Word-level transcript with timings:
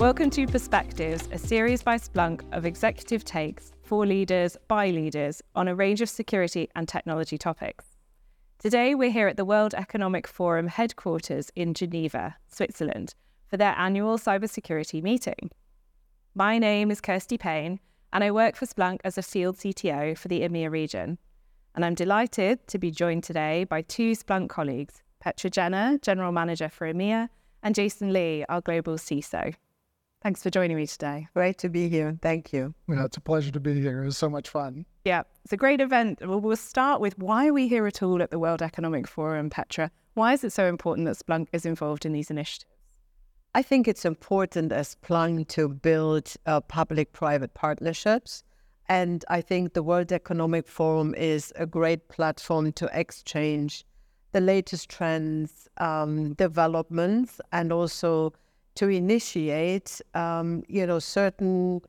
Welcome 0.00 0.28
to 0.30 0.46
Perspectives, 0.48 1.28
a 1.30 1.38
series 1.38 1.84
by 1.84 1.98
Splunk 1.98 2.42
of 2.52 2.66
executive 2.66 3.24
takes 3.24 3.72
for 3.84 4.04
leaders 4.04 4.56
by 4.66 4.90
leaders 4.90 5.40
on 5.54 5.68
a 5.68 5.74
range 5.74 6.00
of 6.00 6.10
security 6.10 6.68
and 6.74 6.88
technology 6.88 7.38
topics. 7.38 7.84
Today, 8.58 8.96
we're 8.96 9.12
here 9.12 9.28
at 9.28 9.36
the 9.36 9.44
World 9.44 9.72
Economic 9.72 10.26
Forum 10.26 10.66
headquarters 10.66 11.52
in 11.54 11.74
Geneva, 11.74 12.34
Switzerland, 12.48 13.14
for 13.46 13.56
their 13.56 13.74
annual 13.78 14.18
cybersecurity 14.18 15.00
meeting. 15.00 15.52
My 16.34 16.58
name 16.58 16.90
is 16.90 17.00
Kirsty 17.00 17.38
Paine, 17.38 17.78
and 18.12 18.24
I 18.24 18.32
work 18.32 18.56
for 18.56 18.66
Splunk 18.66 18.98
as 19.04 19.16
a 19.16 19.22
field 19.22 19.58
CTO 19.58 20.18
for 20.18 20.26
the 20.26 20.40
EMEA 20.40 20.72
region. 20.72 21.18
And 21.76 21.84
I'm 21.84 21.94
delighted 21.94 22.66
to 22.66 22.78
be 22.78 22.90
joined 22.90 23.22
today 23.22 23.62
by 23.62 23.82
two 23.82 24.12
Splunk 24.12 24.48
colleagues, 24.48 25.02
Petra 25.20 25.50
Jenner, 25.50 25.98
General 25.98 26.32
Manager 26.32 26.68
for 26.68 26.92
EMEA, 26.92 27.28
and 27.62 27.76
Jason 27.76 28.12
Lee, 28.12 28.44
our 28.48 28.60
Global 28.60 28.96
CISO. 28.96 29.54
Thanks 30.24 30.42
for 30.42 30.48
joining 30.48 30.78
me 30.78 30.86
today. 30.86 31.28
Great 31.34 31.58
to 31.58 31.68
be 31.68 31.90
here. 31.90 32.16
Thank 32.22 32.50
you. 32.50 32.72
Yeah, 32.88 33.04
it's 33.04 33.18
a 33.18 33.20
pleasure 33.20 33.50
to 33.50 33.60
be 33.60 33.78
here. 33.78 34.02
It 34.02 34.06
was 34.06 34.16
so 34.16 34.30
much 34.30 34.48
fun. 34.48 34.86
Yeah, 35.04 35.24
it's 35.44 35.52
a 35.52 35.58
great 35.58 35.82
event. 35.82 36.26
Well, 36.26 36.40
we'll 36.40 36.56
start 36.56 37.02
with 37.02 37.18
why 37.18 37.48
are 37.48 37.52
we 37.52 37.68
here 37.68 37.86
at 37.86 38.02
all 38.02 38.22
at 38.22 38.30
the 38.30 38.38
World 38.38 38.62
Economic 38.62 39.06
Forum, 39.06 39.50
Petra? 39.50 39.90
Why 40.14 40.32
is 40.32 40.42
it 40.42 40.54
so 40.54 40.64
important 40.64 41.06
that 41.08 41.18
Splunk 41.18 41.48
is 41.52 41.66
involved 41.66 42.06
in 42.06 42.12
these 42.12 42.30
initiatives? 42.30 42.72
I 43.54 43.60
think 43.60 43.86
it's 43.86 44.06
important 44.06 44.72
as 44.72 44.96
Splunk 44.96 45.48
to 45.48 45.68
build 45.68 46.32
uh, 46.46 46.62
public 46.62 47.12
private 47.12 47.52
partnerships. 47.52 48.42
And 48.88 49.26
I 49.28 49.42
think 49.42 49.74
the 49.74 49.82
World 49.82 50.10
Economic 50.10 50.66
Forum 50.66 51.14
is 51.16 51.52
a 51.56 51.66
great 51.66 52.08
platform 52.08 52.72
to 52.72 52.88
exchange 52.98 53.84
the 54.32 54.40
latest 54.40 54.88
trends, 54.88 55.68
um, 55.76 56.32
developments, 56.32 57.42
and 57.52 57.70
also 57.70 58.32
to 58.76 58.88
initiate, 58.88 60.00
um, 60.14 60.62
you 60.68 60.86
know, 60.86 60.98
certain 60.98 61.80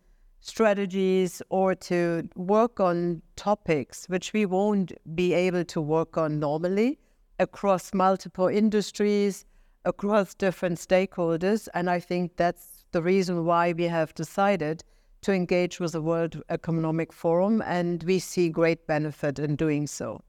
strategies 0.41 1.41
or 1.49 1.73
to 1.73 2.29
work 2.35 2.79
on 2.79 3.21
topics 3.35 4.05
which 4.09 4.31
we 4.31 4.45
won't 4.45 4.91
be 5.15 5.33
able 5.33 5.65
to 5.65 5.81
work 5.81 6.17
on 6.17 6.39
normally 6.39 6.99
across 7.39 7.93
multiple 7.93 8.47
industries, 8.47 9.45
across 9.85 10.35
different 10.35 10.77
stakeholders. 10.77 11.67
And 11.73 11.89
I 11.89 11.99
think 11.99 12.37
that's 12.37 12.85
the 12.91 13.01
reason 13.01 13.45
why 13.45 13.73
we 13.73 13.85
have 13.85 14.13
decided 14.13 14.83
to 15.21 15.33
engage 15.33 15.79
with 15.79 15.93
the 15.93 16.01
World 16.01 16.41
Economic 16.49 17.11
Forum, 17.11 17.63
and 17.65 18.03
we 18.03 18.19
see 18.19 18.47
great 18.47 18.85
benefit 18.85 19.39
in 19.39 19.55
doing 19.55 19.87
so. 19.87 20.21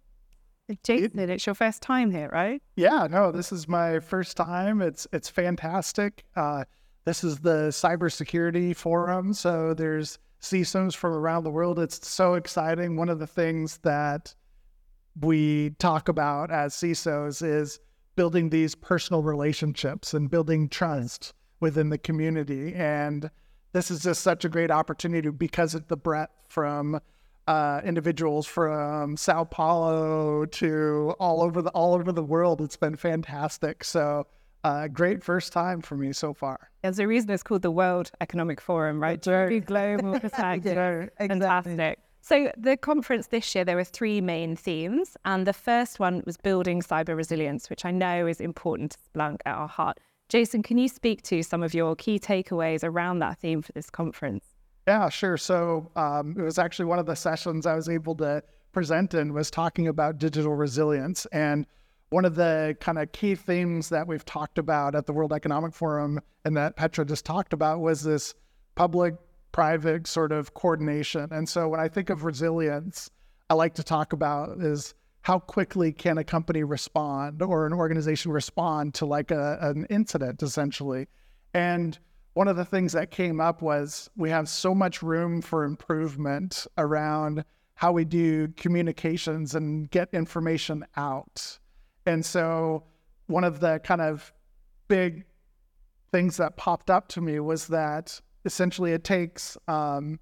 Jason, 0.82 1.30
it's 1.30 1.46
your 1.46 1.54
first 1.54 1.80
time 1.82 2.10
here, 2.10 2.28
right? 2.32 2.60
Yeah, 2.74 3.06
no, 3.08 3.30
this 3.30 3.52
is 3.52 3.68
my 3.68 4.00
first 4.00 4.36
time. 4.36 4.82
It's 4.82 5.06
it's 5.12 5.28
fantastic. 5.28 6.24
Uh, 6.34 6.64
this 7.04 7.22
is 7.22 7.38
the 7.38 7.68
cybersecurity 7.68 8.74
forum, 8.74 9.32
so 9.32 9.74
there's 9.74 10.18
CISOs 10.40 10.94
from 10.94 11.12
around 11.12 11.44
the 11.44 11.50
world. 11.50 11.78
It's 11.78 12.06
so 12.08 12.34
exciting. 12.34 12.96
One 12.96 13.08
of 13.08 13.20
the 13.20 13.26
things 13.26 13.78
that 13.78 14.34
we 15.20 15.70
talk 15.78 16.08
about 16.08 16.50
as 16.50 16.74
CISOs 16.74 17.42
is 17.42 17.78
building 18.16 18.50
these 18.50 18.74
personal 18.74 19.22
relationships 19.22 20.14
and 20.14 20.30
building 20.30 20.68
trust 20.68 21.32
within 21.60 21.90
the 21.90 21.98
community. 21.98 22.74
And 22.74 23.30
this 23.72 23.90
is 23.90 24.02
just 24.02 24.22
such 24.22 24.44
a 24.44 24.48
great 24.48 24.70
opportunity 24.70 25.30
because 25.30 25.74
of 25.74 25.86
the 25.88 25.96
breadth 25.96 26.32
from 26.48 27.00
uh, 27.46 27.80
individuals 27.84 28.46
from 28.46 29.16
Sao 29.16 29.44
Paulo 29.44 30.46
to 30.46 31.14
all 31.18 31.42
over 31.42 31.62
the 31.62 31.70
all 31.70 31.94
over 31.94 32.12
the 32.12 32.22
world. 32.22 32.60
It's 32.60 32.76
been 32.76 32.96
fantastic. 32.96 33.84
So 33.84 34.26
uh, 34.64 34.88
great 34.88 35.22
first 35.22 35.52
time 35.52 35.80
for 35.80 35.96
me 35.96 36.12
so 36.12 36.34
far. 36.34 36.70
There's 36.82 36.98
a 36.98 37.06
reason 37.06 37.30
it's 37.30 37.42
called 37.42 37.62
the 37.62 37.70
World 37.70 38.10
Economic 38.20 38.60
Forum, 38.60 39.00
right? 39.00 39.22
Very 39.24 39.60
global 39.60 40.14
exactly. 40.22 40.74
Fantastic. 41.18 42.00
So 42.20 42.50
the 42.56 42.76
conference 42.76 43.28
this 43.28 43.54
year, 43.54 43.64
there 43.64 43.76
were 43.76 43.84
three 43.84 44.20
main 44.20 44.56
themes, 44.56 45.16
and 45.24 45.46
the 45.46 45.52
first 45.52 46.00
one 46.00 46.24
was 46.26 46.36
building 46.36 46.82
cyber 46.82 47.16
resilience, 47.16 47.70
which 47.70 47.84
I 47.84 47.92
know 47.92 48.26
is 48.26 48.40
important 48.40 48.92
to 48.92 48.98
Splunk 48.98 49.38
at 49.46 49.54
our 49.54 49.68
heart. 49.68 50.00
Jason, 50.28 50.64
can 50.64 50.76
you 50.76 50.88
speak 50.88 51.22
to 51.22 51.44
some 51.44 51.62
of 51.62 51.72
your 51.72 51.94
key 51.94 52.18
takeaways 52.18 52.82
around 52.82 53.20
that 53.20 53.38
theme 53.38 53.62
for 53.62 53.70
this 53.70 53.88
conference? 53.90 54.55
Yeah, 54.86 55.08
sure. 55.08 55.36
So 55.36 55.90
um, 55.96 56.36
it 56.38 56.42
was 56.42 56.58
actually 56.58 56.84
one 56.86 56.98
of 56.98 57.06
the 57.06 57.16
sessions 57.16 57.66
I 57.66 57.74
was 57.74 57.88
able 57.88 58.14
to 58.16 58.42
present 58.72 59.14
in 59.14 59.32
was 59.32 59.50
talking 59.50 59.88
about 59.88 60.18
digital 60.18 60.54
resilience. 60.54 61.26
And 61.26 61.66
one 62.10 62.24
of 62.24 62.36
the 62.36 62.76
kind 62.80 62.98
of 62.98 63.10
key 63.12 63.34
themes 63.34 63.88
that 63.88 64.06
we've 64.06 64.24
talked 64.24 64.58
about 64.58 64.94
at 64.94 65.06
the 65.06 65.12
World 65.12 65.32
Economic 65.32 65.74
Forum 65.74 66.20
and 66.44 66.56
that 66.56 66.76
Petra 66.76 67.04
just 67.04 67.24
talked 67.24 67.52
about 67.52 67.80
was 67.80 68.02
this 68.02 68.34
public 68.76 69.14
private 69.50 70.06
sort 70.06 70.30
of 70.30 70.54
coordination. 70.54 71.28
And 71.32 71.48
so 71.48 71.68
when 71.68 71.80
I 71.80 71.88
think 71.88 72.10
of 72.10 72.24
resilience, 72.24 73.10
I 73.50 73.54
like 73.54 73.74
to 73.74 73.82
talk 73.82 74.12
about 74.12 74.58
is 74.60 74.94
how 75.22 75.40
quickly 75.40 75.92
can 75.92 76.18
a 76.18 76.24
company 76.24 76.62
respond 76.62 77.42
or 77.42 77.66
an 77.66 77.72
organization 77.72 78.30
respond 78.30 78.94
to 78.94 79.06
like 79.06 79.32
a, 79.32 79.58
an 79.60 79.86
incident 79.90 80.42
essentially. 80.42 81.08
And 81.52 81.98
one 82.36 82.48
of 82.48 82.56
the 82.56 82.66
things 82.66 82.92
that 82.92 83.10
came 83.10 83.40
up 83.40 83.62
was 83.62 84.10
we 84.14 84.28
have 84.28 84.46
so 84.46 84.74
much 84.74 85.02
room 85.02 85.40
for 85.40 85.64
improvement 85.64 86.66
around 86.76 87.42
how 87.76 87.92
we 87.92 88.04
do 88.04 88.48
communications 88.58 89.54
and 89.54 89.90
get 89.90 90.10
information 90.12 90.84
out. 90.98 91.58
And 92.04 92.22
so 92.22 92.84
one 93.26 93.42
of 93.42 93.60
the 93.60 93.78
kind 93.78 94.02
of 94.02 94.34
big 94.86 95.24
things 96.12 96.36
that 96.36 96.58
popped 96.58 96.90
up 96.90 97.08
to 97.08 97.22
me 97.22 97.40
was 97.40 97.68
that 97.68 98.20
essentially 98.44 98.92
it 98.92 99.02
takes 99.02 99.56
um, 99.66 100.20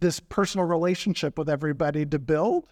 this 0.00 0.20
personal 0.20 0.66
relationship 0.66 1.38
with 1.38 1.48
everybody 1.48 2.04
to 2.04 2.18
build 2.18 2.66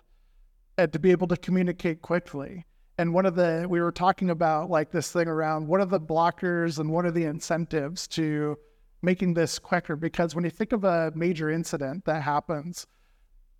and 0.77 0.93
to 0.93 0.99
be 0.99 1.11
able 1.11 1.29
to 1.29 1.39
communicate 1.39 2.03
quickly. 2.03 2.67
And 2.99 3.15
one 3.15 3.25
of 3.25 3.35
the, 3.35 3.65
we 3.67 3.81
were 3.81 3.93
talking 3.93 4.29
about 4.29 4.69
like 4.69 4.91
this 4.91 5.11
thing 5.11 5.27
around 5.27 5.69
what 5.69 5.81
are 5.81 5.87
the 5.87 5.99
blockers 5.99 6.79
and 6.79 6.91
what 6.91 7.07
are 7.07 7.11
the 7.11 7.25
incentives 7.25 8.07
to 8.09 8.59
making 9.05 9.35
this 9.35 9.59
quicker? 9.59 9.97
Because 9.97 10.35
when 10.35 10.45
you 10.45 10.51
think 10.51 10.73
of 10.73 10.85
a 10.85 11.13
major 11.15 11.51
incident 11.51 12.05
that 12.07 12.23
happens, 12.23 12.87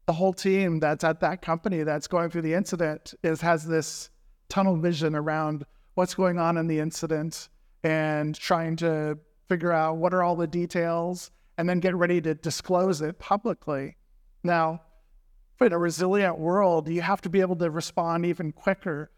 the 0.07 0.13
whole 0.13 0.33
team 0.33 0.81
that's 0.81 1.05
at 1.05 1.21
that 1.21 1.43
company 1.43 1.83
that's 1.83 2.07
going 2.07 2.31
through 2.31 2.43
the 2.43 2.55
incident 2.55 3.15
is 3.23 3.41
has 3.41 3.67
this 3.67 4.11
tunnel 4.49 4.77
vision 4.77 5.15
around 5.15 5.65
what's 5.95 6.15
going 6.15 6.39
on 6.39 6.57
in 6.57 6.67
the 6.67 6.79
incident 6.79 7.49
and 7.83 8.35
trying 8.35 8.77
to 8.77 9.19
figure 9.49 9.73
out 9.73 9.97
what 9.97 10.13
are 10.13 10.23
all 10.23 10.37
the 10.37 10.47
details 10.47 11.31
and 11.57 11.69
then 11.69 11.81
get 11.81 11.95
ready 11.95 12.21
to 12.21 12.35
disclose 12.35 13.01
it 13.01 13.19
publicly. 13.19 13.97
Now, 14.43 14.83
in 15.61 15.73
a 15.73 15.79
resilient 15.79 16.39
world, 16.39 16.89
you 16.89 17.01
have 17.01 17.21
to 17.23 17.31
be 17.31 17.41
able 17.41 17.57
to 17.57 17.71
respond 17.71 18.27
even 18.27 18.53
quicker. 18.53 19.11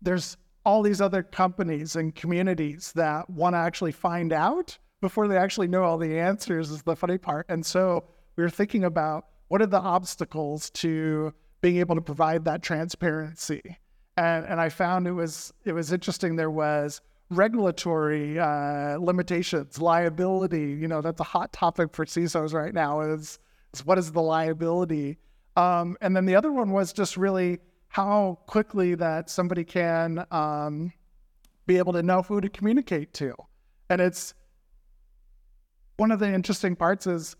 There's 0.00 0.36
all 0.64 0.82
these 0.82 1.00
other 1.00 1.22
companies 1.22 1.96
and 1.96 2.14
communities 2.14 2.92
that 2.94 3.28
want 3.28 3.54
to 3.54 3.58
actually 3.58 3.92
find 3.92 4.32
out 4.32 4.78
before 5.02 5.28
they 5.28 5.36
actually 5.36 5.68
know 5.68 5.82
all 5.82 5.98
the 5.98 6.18
answers 6.18 6.70
is 6.70 6.82
the 6.82 6.96
funny 6.96 7.18
part. 7.18 7.44
And 7.50 7.66
so 7.66 8.04
we 8.36 8.42
were 8.42 8.48
thinking 8.48 8.84
about 8.84 9.26
what 9.48 9.60
are 9.60 9.66
the 9.66 9.80
obstacles 9.80 10.70
to 10.70 11.34
being 11.60 11.76
able 11.76 11.94
to 11.96 12.00
provide 12.00 12.46
that 12.46 12.62
transparency. 12.62 13.60
And, 14.16 14.46
and 14.46 14.58
I 14.58 14.70
found 14.70 15.06
it 15.06 15.12
was 15.12 15.52
it 15.64 15.72
was 15.72 15.92
interesting. 15.92 16.36
There 16.36 16.50
was 16.50 17.02
regulatory 17.30 18.38
uh, 18.38 18.96
limitations, 18.98 19.78
liability. 19.78 20.70
You 20.72 20.88
know, 20.88 21.02
that's 21.02 21.20
a 21.20 21.24
hot 21.24 21.52
topic 21.52 21.94
for 21.94 22.04
CISOs 22.04 22.54
right 22.54 22.72
now. 22.72 23.00
Is, 23.00 23.38
is 23.74 23.84
what 23.84 23.98
is 23.98 24.12
the 24.12 24.22
liability? 24.22 25.18
Um, 25.56 25.96
and 26.00 26.16
then 26.16 26.24
the 26.24 26.36
other 26.36 26.52
one 26.52 26.70
was 26.70 26.92
just 26.92 27.16
really 27.16 27.58
how 27.88 28.38
quickly 28.46 28.94
that 28.94 29.28
somebody 29.28 29.64
can 29.64 30.24
um, 30.30 30.92
be 31.66 31.78
able 31.78 31.92
to 31.92 32.02
know 32.02 32.22
who 32.22 32.40
to 32.40 32.48
communicate 32.48 33.12
to. 33.14 33.34
And 33.90 34.00
it's 34.00 34.34
one 35.96 36.10
of 36.10 36.18
the 36.18 36.32
interesting 36.32 36.76
parts 36.76 37.06
is 37.06 37.36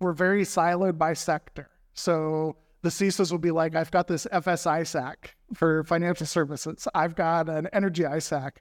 we're 0.00 0.12
very 0.12 0.42
siloed 0.42 0.98
by 0.98 1.12
sector. 1.12 1.68
So 1.94 2.56
the 2.82 2.88
CISOs 2.88 3.30
will 3.30 3.38
be 3.38 3.50
like, 3.50 3.76
I've 3.76 3.90
got 3.90 4.08
this 4.08 4.26
FS 4.32 4.64
ISAC 4.64 5.14
for 5.54 5.84
financial 5.84 6.26
services. 6.26 6.88
I've 6.94 7.14
got 7.14 7.48
an 7.48 7.68
energy 7.72 8.02
ISAC. 8.02 8.52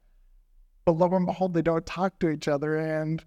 But 0.86 0.94
lo 0.94 1.08
and 1.16 1.26
behold, 1.26 1.54
they 1.54 1.62
don't 1.62 1.86
talk 1.86 2.20
to 2.20 2.30
each 2.30 2.48
other. 2.48 2.78
And 2.78 3.24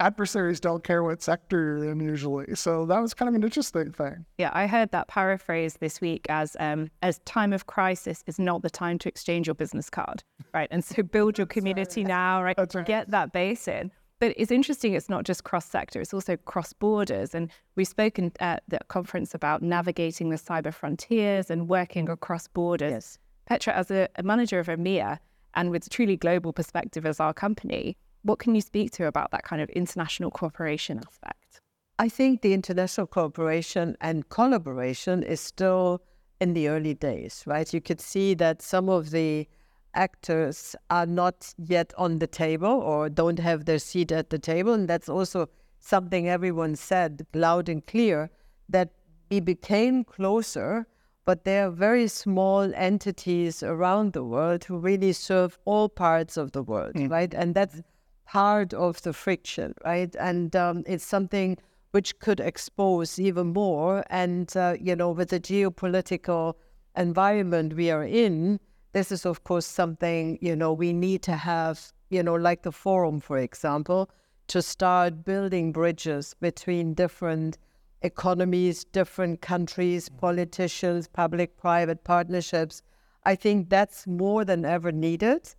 adversaries 0.00 0.60
don't 0.60 0.82
care 0.82 1.02
what 1.02 1.22
sector 1.22 1.58
you're 1.58 1.90
in 1.90 2.00
usually. 2.00 2.54
So 2.54 2.84
that 2.86 3.00
was 3.00 3.14
kind 3.14 3.28
of 3.28 3.34
an 3.34 3.42
interesting 3.42 3.92
thing. 3.92 4.26
Yeah, 4.38 4.50
I 4.52 4.66
heard 4.66 4.90
that 4.90 5.08
paraphrase 5.08 5.74
this 5.80 6.00
week 6.00 6.26
as 6.28 6.56
um, 6.60 6.90
as 7.02 7.20
time 7.20 7.52
of 7.52 7.66
crisis 7.66 8.22
is 8.26 8.38
not 8.38 8.62
the 8.62 8.70
time 8.70 8.98
to 9.00 9.08
exchange 9.08 9.46
your 9.46 9.54
business 9.54 9.88
card, 9.88 10.22
right? 10.52 10.68
And 10.70 10.84
so 10.84 11.02
build 11.02 11.38
your 11.38 11.46
community 11.46 12.02
right. 12.02 12.08
now, 12.08 12.42
right? 12.42 12.56
That's 12.56 12.74
right. 12.74 12.86
Get 12.86 13.10
that 13.10 13.32
base 13.32 13.68
in. 13.68 13.90
But 14.24 14.32
it's 14.38 14.50
interesting, 14.50 14.94
it's 14.94 15.10
not 15.10 15.24
just 15.24 15.44
cross 15.44 15.66
sector, 15.66 16.00
it's 16.00 16.14
also 16.14 16.38
cross 16.38 16.72
borders. 16.72 17.34
And 17.34 17.50
we've 17.76 17.86
spoken 17.86 18.32
at 18.40 18.62
the 18.66 18.78
conference 18.88 19.34
about 19.34 19.60
navigating 19.60 20.30
the 20.30 20.36
cyber 20.36 20.72
frontiers 20.72 21.50
and 21.50 21.68
working 21.68 22.08
across 22.08 22.48
borders. 22.48 22.90
Yes. 22.90 23.18
Petra, 23.44 23.74
as 23.74 23.90
a, 23.90 24.08
a 24.16 24.22
manager 24.22 24.58
of 24.58 24.68
EMEA 24.68 25.18
and 25.52 25.70
with 25.70 25.86
a 25.86 25.90
truly 25.90 26.16
global 26.16 26.54
perspective 26.54 27.04
as 27.04 27.20
our 27.20 27.34
company, 27.34 27.98
What 28.24 28.38
can 28.38 28.54
you 28.54 28.62
speak 28.62 28.90
to 28.92 29.06
about 29.06 29.30
that 29.32 29.44
kind 29.44 29.60
of 29.60 29.68
international 29.70 30.30
cooperation 30.30 30.98
aspect? 31.06 31.60
I 31.98 32.08
think 32.08 32.40
the 32.40 32.54
international 32.54 33.06
cooperation 33.06 33.96
and 34.00 34.28
collaboration 34.30 35.22
is 35.22 35.40
still 35.40 36.02
in 36.40 36.54
the 36.54 36.68
early 36.68 36.94
days, 36.94 37.44
right? 37.46 37.72
You 37.72 37.82
could 37.82 38.00
see 38.00 38.32
that 38.34 38.62
some 38.62 38.88
of 38.88 39.10
the 39.10 39.46
actors 39.94 40.76
are 40.90 41.06
not 41.06 41.54
yet 41.58 41.92
on 41.96 42.18
the 42.18 42.26
table 42.26 42.68
or 42.68 43.08
don't 43.08 43.38
have 43.38 43.64
their 43.64 43.78
seat 43.78 44.12
at 44.12 44.30
the 44.30 44.38
table. 44.38 44.72
And 44.72 44.88
that's 44.88 45.08
also 45.08 45.48
something 45.80 46.28
everyone 46.28 46.76
said 46.76 47.26
loud 47.34 47.68
and 47.68 47.86
clear 47.86 48.30
that 48.68 48.90
we 49.30 49.40
became 49.40 50.04
closer, 50.04 50.86
but 51.24 51.44
there 51.44 51.68
are 51.68 51.70
very 51.70 52.08
small 52.08 52.72
entities 52.74 53.62
around 53.62 54.12
the 54.12 54.24
world 54.24 54.64
who 54.64 54.78
really 54.78 55.12
serve 55.12 55.58
all 55.64 55.88
parts 55.88 56.36
of 56.36 56.52
the 56.52 56.62
world, 56.62 56.94
mm. 56.94 57.10
right? 57.10 57.32
And 57.34 57.54
that's 57.54 57.82
part 58.26 58.72
of 58.74 59.02
the 59.02 59.12
friction, 59.12 59.74
right? 59.84 60.14
And 60.18 60.54
um, 60.56 60.84
it's 60.86 61.04
something 61.04 61.56
which 61.92 62.18
could 62.18 62.40
expose 62.40 63.18
even 63.18 63.52
more. 63.52 64.04
And, 64.10 64.54
uh, 64.56 64.76
you 64.80 64.96
know, 64.96 65.10
with 65.10 65.30
the 65.30 65.40
geopolitical 65.40 66.54
environment 66.96 67.74
we 67.74 67.90
are 67.90 68.04
in, 68.04 68.58
this 68.94 69.10
is, 69.10 69.26
of 69.26 69.42
course, 69.42 69.66
something, 69.66 70.38
you 70.40 70.54
know, 70.54 70.72
we 70.72 70.92
need 70.92 71.20
to 71.22 71.32
have, 71.32 71.92
you 72.10 72.22
know, 72.22 72.34
like 72.34 72.62
the 72.62 72.70
forum, 72.72 73.18
for 73.20 73.38
example, 73.38 74.08
to 74.46 74.62
start 74.62 75.24
building 75.24 75.72
bridges 75.72 76.34
between 76.40 76.94
different 76.94 77.58
economies, 78.02 78.84
different 78.84 79.40
countries, 79.40 80.08
politicians, 80.08 81.08
public 81.08 81.56
private 81.56 82.04
partnerships. 82.04 82.82
I 83.24 83.34
think 83.34 83.68
that's 83.68 84.06
more 84.06 84.44
than 84.44 84.64
ever 84.64 84.92
needed 84.92 85.54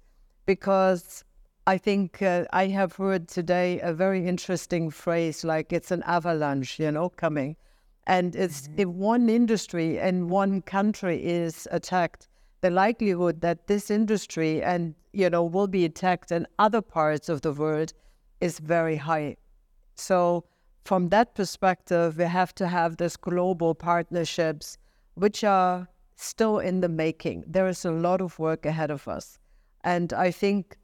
because 0.45 1.25
I 1.67 1.77
think 1.77 2.21
uh, 2.21 2.45
I 2.53 2.67
have 2.67 2.95
heard 2.95 3.27
today 3.27 3.81
a 3.81 3.91
very 3.93 4.25
interesting 4.25 4.89
phrase 4.89 5.43
like 5.43 5.73
it's 5.73 5.91
an 5.91 6.03
avalanche, 6.03 6.79
you 6.79 6.91
know, 6.91 7.09
coming. 7.09 7.57
And 8.07 8.33
it's 8.33 8.61
mm-hmm. 8.61 8.79
if 8.81 8.87
one 8.87 9.27
industry 9.27 9.99
and 9.99 10.29
one 10.29 10.61
country 10.61 11.21
is 11.21 11.67
attacked, 11.71 12.29
the 12.65 12.71
likelihood 12.71 13.41
that 13.41 13.67
this 13.67 13.91
industry 13.91 14.63
and 14.63 14.95
you 15.13 15.29
know 15.29 15.43
will 15.43 15.67
be 15.67 15.85
attacked 15.85 16.31
in 16.31 16.47
other 16.57 16.81
parts 16.81 17.29
of 17.29 17.41
the 17.41 17.53
world 17.53 17.93
is 18.41 18.57
very 18.57 18.95
high. 18.95 19.35
So 19.93 20.45
from 20.83 21.09
that 21.09 21.35
perspective, 21.35 22.17
we 22.17 22.23
have 22.23 22.55
to 22.55 22.67
have 22.67 22.97
these 22.97 23.17
global 23.17 23.75
partnerships, 23.75 24.79
which 25.13 25.43
are 25.43 25.87
still 26.15 26.57
in 26.57 26.81
the 26.81 26.89
making. 26.89 27.43
There 27.45 27.67
is 27.67 27.85
a 27.85 27.91
lot 27.91 28.19
of 28.19 28.39
work 28.39 28.65
ahead 28.65 28.89
of 28.89 29.07
us. 29.07 29.37
And 29.83 30.11
I 30.11 30.31
think 30.31 30.75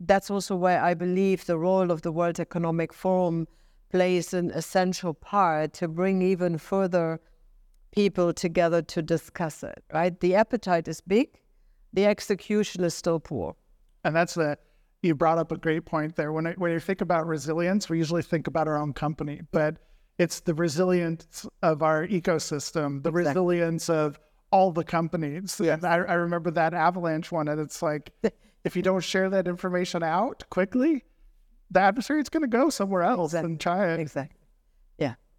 that's 0.00 0.30
also 0.30 0.56
where 0.56 0.82
I 0.82 0.94
believe 0.94 1.44
the 1.44 1.58
role 1.58 1.90
of 1.90 2.00
the 2.00 2.12
World 2.18 2.40
Economic 2.40 2.94
Forum 2.94 3.46
plays 3.90 4.32
an 4.32 4.50
essential 4.52 5.12
part 5.12 5.74
to 5.74 5.88
bring 5.88 6.22
even 6.22 6.56
further 6.56 7.20
people 7.92 8.32
together 8.32 8.82
to 8.82 9.02
discuss 9.02 9.62
it, 9.62 9.82
right? 9.92 10.18
The 10.20 10.34
appetite 10.34 10.88
is 10.88 11.00
big, 11.00 11.38
the 11.92 12.06
execution 12.06 12.84
is 12.84 12.94
still 12.94 13.20
poor. 13.20 13.56
And 14.04 14.14
that's 14.14 14.34
the, 14.34 14.58
you 15.02 15.14
brought 15.14 15.38
up 15.38 15.52
a 15.52 15.56
great 15.56 15.84
point 15.84 16.16
there. 16.16 16.32
When, 16.32 16.46
I, 16.46 16.52
when 16.52 16.72
you 16.72 16.80
think 16.80 17.00
about 17.00 17.26
resilience, 17.26 17.88
we 17.88 17.98
usually 17.98 18.22
think 18.22 18.46
about 18.46 18.68
our 18.68 18.76
own 18.76 18.92
company, 18.92 19.42
but 19.52 19.76
it's 20.18 20.40
the 20.40 20.54
resilience 20.54 21.46
of 21.62 21.82
our 21.82 22.06
ecosystem, 22.06 23.02
the 23.02 23.10
exactly. 23.10 23.24
resilience 23.24 23.88
of 23.88 24.18
all 24.50 24.72
the 24.72 24.84
companies. 24.84 25.60
Yes. 25.62 25.84
I, 25.84 25.96
I 25.96 26.14
remember 26.14 26.50
that 26.52 26.74
avalanche 26.74 27.30
one, 27.30 27.48
and 27.48 27.60
it's 27.60 27.82
like, 27.82 28.12
if 28.64 28.76
you 28.76 28.82
don't 28.82 29.02
share 29.02 29.30
that 29.30 29.46
information 29.46 30.02
out 30.02 30.44
quickly, 30.50 31.04
the 31.70 31.80
adversary 31.80 32.20
is 32.20 32.28
going 32.28 32.42
to 32.42 32.48
go 32.48 32.70
somewhere 32.70 33.02
else 33.02 33.32
exactly. 33.32 33.50
and 33.52 33.60
try 33.60 33.92
it. 33.92 34.00
Exactly. 34.00 34.37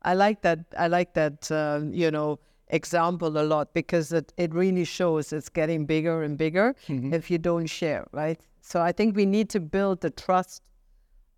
I 0.04 0.14
like 0.14 0.42
that. 0.42 0.60
I 0.78 0.88
like 0.88 1.14
that. 1.14 1.52
Uh, 1.52 1.82
you 1.90 2.12
know, 2.12 2.40
example 2.70 3.38
a 3.38 3.44
lot 3.44 3.74
because 3.74 4.12
it, 4.14 4.32
it 4.38 4.54
really 4.54 4.86
shows 4.86 5.34
it's 5.34 5.50
getting 5.50 5.86
bigger 5.86 6.24
and 6.24 6.38
bigger 6.38 6.76
mm-hmm. 6.88 7.14
if 7.14 7.30
you 7.32 7.38
don't 7.38 7.66
share, 7.66 8.08
right? 8.12 8.40
So 8.62 8.82
I 8.82 8.92
think 8.92 9.16
we 9.16 9.26
need 9.26 9.50
to 9.52 9.60
build 9.60 10.02
the 10.02 10.10
trust 10.10 10.62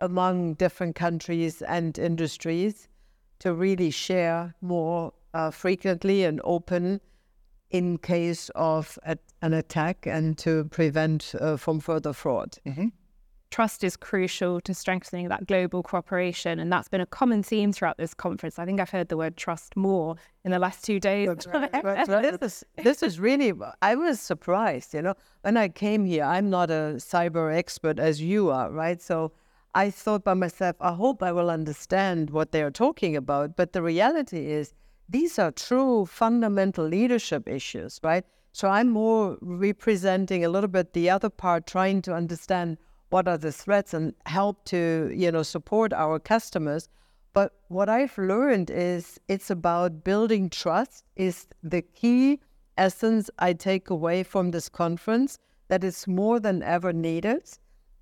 among 0.02 0.56
different 0.56 0.96
countries 0.96 1.62
and 1.62 1.98
industries 1.98 2.88
to 3.40 3.54
really 3.54 3.92
share 3.92 4.54
more 4.62 5.14
uh, 5.34 5.52
frequently 5.52 6.24
and 6.24 6.42
open 6.44 7.00
in 7.70 7.98
case 7.98 8.50
of 8.56 9.00
a, 9.04 9.18
an 9.42 9.54
attack 9.54 10.06
and 10.06 10.38
to 10.38 10.66
prevent 10.66 11.34
uh, 11.40 11.56
from 11.56 11.80
further 11.80 12.14
fraud. 12.14 12.58
Mm-hmm. 12.66 12.88
Trust 13.52 13.84
is 13.84 13.98
crucial 13.98 14.62
to 14.62 14.74
strengthening 14.74 15.28
that 15.28 15.46
global 15.46 15.84
cooperation, 15.84 16.58
and 16.58 16.72
that's 16.72 16.88
been 16.88 17.02
a 17.02 17.06
common 17.06 17.44
theme 17.44 17.74
throughout 17.74 17.98
this 17.98 18.14
conference. 18.14 18.58
I 18.58 18.66
think 18.66 18.80
I've 18.80 18.90
heard 18.90 19.10
the 19.10 19.18
word 19.18 19.36
trust 19.36 19.76
more 19.76 20.16
in 20.46 20.52
the 20.52 20.60
last 20.60 20.86
two 20.86 21.02
days. 21.02 21.28
Right. 21.54 21.84
Right. 21.84 22.40
this, 22.40 22.42
is, 22.42 22.64
this 22.82 23.04
is 23.04 23.20
really, 23.20 23.52
I 23.82 23.96
was 23.96 24.22
surprised, 24.22 24.94
you 24.94 25.02
know, 25.02 25.16
when 25.42 25.58
I 25.58 25.68
came 25.68 26.06
here, 26.06 26.24
I'm 26.24 26.50
not 26.50 26.72
a 26.72 26.96
cyber 26.98 27.54
expert 27.54 28.00
as 28.00 28.22
you 28.22 28.50
are, 28.52 28.72
right? 28.72 29.02
So 29.02 29.34
I 29.76 29.90
thought 29.90 30.24
by 30.24 30.34
myself, 30.34 30.78
I 30.80 30.94
hope 30.94 31.22
I 31.22 31.34
will 31.34 31.50
understand 31.50 32.30
what 32.30 32.54
they're 32.54 32.72
talking 32.72 33.18
about. 33.18 33.58
But 33.58 33.74
the 33.74 33.82
reality 33.82 34.52
is, 34.52 34.74
these 35.10 35.38
are 35.38 35.52
true 35.52 36.06
fundamental 36.06 36.86
leadership 36.86 37.50
issues, 37.50 38.00
right? 38.02 38.24
So 38.54 38.70
I'm 38.70 38.90
more 38.90 39.38
representing 39.42 40.46
a 40.46 40.50
little 40.50 40.70
bit 40.70 40.94
the 40.94 41.10
other 41.10 41.30
part, 41.30 41.68
trying 41.68 42.02
to 42.04 42.14
understand 42.14 42.78
what 43.12 43.28
are 43.28 43.38
the 43.38 43.52
threats 43.52 43.94
and 43.94 44.14
help 44.26 44.64
to, 44.66 45.12
you 45.14 45.32
know, 45.32 45.44
support 45.44 45.94
our 45.94 46.18
customers. 46.18 46.88
But 47.34 47.54
what 47.68 47.90
I've 47.90 48.18
learned 48.18 48.70
is 48.70 49.20
it's 49.28 49.50
about 49.50 50.04
building 50.04 50.50
trust 50.50 51.04
is 51.16 51.48
the 51.62 51.82
key 51.82 52.40
essence 52.78 53.30
I 53.38 53.54
take 53.54 53.90
away 53.90 54.24
from 54.24 54.52
this 54.52 54.70
conference 54.70 55.38
that 55.68 55.84
is 55.84 56.08
more 56.08 56.40
than 56.40 56.64
ever 56.64 56.94
needed. 56.94 57.50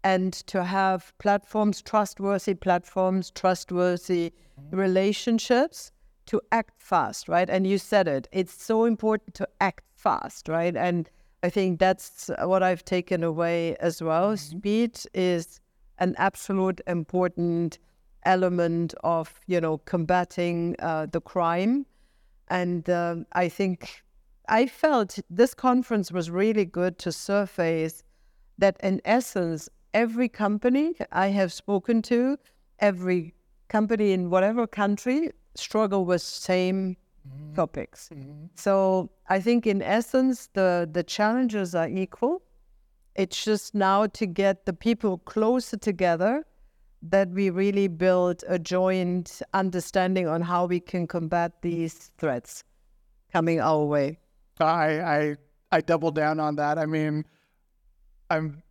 And 0.03 0.33
to 0.47 0.63
have 0.63 1.11
platforms, 1.17 1.81
trustworthy 1.81 2.53
platforms, 2.53 3.31
trustworthy 3.31 4.31
relationships 4.71 5.91
to 6.27 6.39
act 6.51 6.81
fast, 6.81 7.27
right? 7.27 7.49
And 7.49 7.65
you 7.65 7.79
said 7.79 8.07
it, 8.07 8.27
it's 8.31 8.63
so 8.63 8.85
important 8.85 9.33
to 9.35 9.47
act 9.59 9.83
fast, 9.95 10.47
right? 10.47 10.75
And 10.75 11.09
I 11.41 11.49
think 11.49 11.79
that's 11.79 12.29
what 12.43 12.63
I've 12.63 12.83
taken 12.83 13.23
away 13.23 13.75
as 13.77 14.01
well. 14.01 14.33
Mm-hmm. 14.33 14.57
Speed 14.57 14.99
is 15.13 15.61
an 15.99 16.15
absolute 16.17 16.81
important 16.87 17.79
element 18.23 18.93
of, 19.03 19.39
you 19.47 19.61
know, 19.61 19.77
combating 19.79 20.75
uh, 20.79 21.05
the 21.05 21.21
crime. 21.21 21.85
And 22.49 22.89
um, 22.89 23.25
I 23.33 23.47
think 23.47 24.03
I 24.49 24.65
felt 24.67 25.19
this 25.29 25.53
conference 25.53 26.11
was 26.11 26.29
really 26.29 26.65
good 26.65 26.97
to 26.99 27.11
surface 27.11 28.03
that 28.57 28.77
in 28.83 29.01
essence, 29.05 29.69
every 29.93 30.27
company 30.27 30.95
I 31.11 31.27
have 31.27 31.53
spoken 31.53 32.01
to, 32.03 32.37
every 32.79 33.33
company 33.69 34.11
in 34.11 34.29
whatever 34.29 34.67
country 34.67 35.31
struggle 35.55 36.03
with 36.03 36.21
same 36.21 36.97
mm-hmm. 37.29 37.53
topics. 37.53 38.09
Mm-hmm. 38.13 38.45
So 38.55 39.09
I 39.29 39.39
think 39.39 39.67
in 39.67 39.81
essence 39.81 40.49
the 40.53 40.89
the 40.91 41.03
challenges 41.03 41.75
are 41.75 41.87
equal. 41.87 42.41
It's 43.15 43.43
just 43.43 43.75
now 43.75 44.07
to 44.07 44.25
get 44.25 44.65
the 44.65 44.73
people 44.73 45.17
closer 45.19 45.77
together 45.77 46.45
that 47.01 47.29
we 47.29 47.49
really 47.49 47.87
build 47.87 48.43
a 48.47 48.59
joint 48.59 49.41
understanding 49.53 50.27
on 50.27 50.41
how 50.41 50.65
we 50.65 50.79
can 50.79 51.07
combat 51.07 51.61
these 51.61 52.11
threats 52.17 52.63
coming 53.31 53.59
our 53.59 53.83
way. 53.85 54.19
I 54.59 55.01
I 55.01 55.35
I 55.71 55.81
double 55.81 56.11
down 56.11 56.39
on 56.39 56.55
that. 56.55 56.77
I 56.77 56.85
mean, 56.85 57.25
I'm 58.29 58.61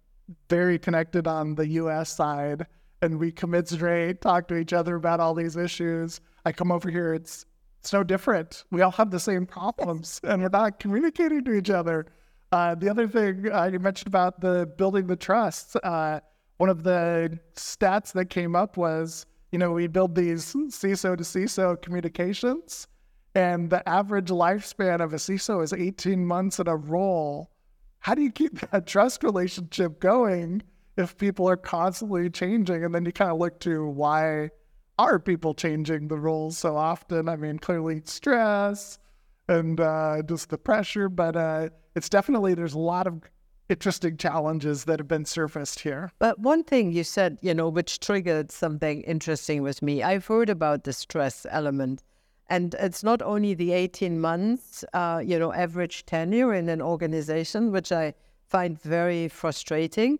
very 0.48 0.78
connected 0.78 1.26
on 1.26 1.54
the 1.54 1.66
US 1.82 2.14
side 2.14 2.66
and 3.00 3.18
we 3.18 3.30
commiserate, 3.30 4.20
talk 4.20 4.48
to 4.48 4.56
each 4.56 4.72
other 4.72 4.96
about 4.96 5.20
all 5.20 5.34
these 5.34 5.56
issues. 5.56 6.20
I 6.44 6.52
come 6.52 6.72
over 6.72 6.90
here, 6.90 7.14
it's 7.14 7.46
it's 7.80 7.92
no 7.92 8.02
different. 8.02 8.64
We 8.70 8.82
all 8.82 8.90
have 8.92 9.10
the 9.10 9.20
same 9.20 9.46
problems, 9.46 10.20
and 10.24 10.42
we're 10.42 10.48
not 10.48 10.80
communicating 10.80 11.44
to 11.44 11.52
each 11.52 11.70
other. 11.70 12.06
Uh, 12.50 12.74
the 12.74 12.88
other 12.88 13.06
thing 13.06 13.50
uh, 13.52 13.68
you 13.72 13.78
mentioned 13.78 14.08
about 14.08 14.40
the 14.40 14.70
building 14.76 15.06
the 15.06 15.16
trust, 15.16 15.76
uh, 15.82 16.20
one 16.56 16.70
of 16.70 16.82
the 16.82 17.38
stats 17.54 18.12
that 18.12 18.26
came 18.26 18.56
up 18.56 18.76
was, 18.76 19.26
you 19.52 19.58
know, 19.58 19.72
we 19.72 19.86
build 19.86 20.14
these 20.14 20.54
CISO 20.54 21.16
to 21.16 21.22
CISO 21.22 21.80
communications, 21.80 22.88
and 23.34 23.70
the 23.70 23.86
average 23.88 24.28
lifespan 24.28 25.00
of 25.00 25.12
a 25.12 25.16
CISO 25.16 25.62
is 25.62 25.72
18 25.72 26.24
months 26.24 26.58
in 26.58 26.66
a 26.66 26.76
role. 26.76 27.50
How 28.00 28.14
do 28.14 28.22
you 28.22 28.32
keep 28.32 28.58
that 28.70 28.86
trust 28.86 29.22
relationship 29.22 30.00
going 30.00 30.62
if 30.96 31.16
people 31.16 31.48
are 31.48 31.56
constantly 31.56 32.28
changing? 32.30 32.84
And 32.84 32.94
then 32.94 33.04
you 33.04 33.12
kind 33.12 33.30
of 33.30 33.38
look 33.38 33.60
to 33.60 33.86
why 33.86 34.50
are 34.98 35.18
people 35.18 35.54
changing 35.54 36.08
the 36.08 36.18
roles 36.18 36.58
so 36.58 36.76
often? 36.76 37.28
I 37.28 37.36
mean, 37.36 37.58
clearly 37.58 38.02
stress 38.04 38.98
and 39.48 39.80
uh, 39.80 40.22
just 40.26 40.50
the 40.50 40.58
pressure, 40.58 41.08
but 41.08 41.36
uh, 41.36 41.68
it's 41.94 42.08
definitely 42.08 42.54
there's 42.54 42.74
a 42.74 42.78
lot 42.78 43.06
of 43.06 43.22
interesting 43.68 44.16
challenges 44.16 44.84
that 44.84 44.98
have 44.98 45.08
been 45.08 45.24
surfaced 45.24 45.80
here. 45.80 46.10
But 46.18 46.38
one 46.38 46.64
thing 46.64 46.92
you 46.92 47.04
said, 47.04 47.38
you 47.42 47.54
know, 47.54 47.68
which 47.68 48.00
triggered 48.00 48.50
something 48.50 49.02
interesting 49.02 49.62
with 49.62 49.82
me, 49.82 50.02
I've 50.02 50.26
heard 50.26 50.50
about 50.50 50.84
the 50.84 50.92
stress 50.92 51.46
element. 51.50 52.02
And 52.50 52.74
it's 52.78 53.04
not 53.04 53.20
only 53.20 53.52
the 53.52 53.72
18 53.72 54.20
months, 54.20 54.84
uh, 54.94 55.22
you 55.24 55.38
know, 55.38 55.52
average 55.52 56.06
tenure 56.06 56.54
in 56.54 56.70
an 56.70 56.80
organization, 56.80 57.72
which 57.72 57.92
I 57.92 58.14
find 58.46 58.80
very 58.80 59.28
frustrating. 59.28 60.18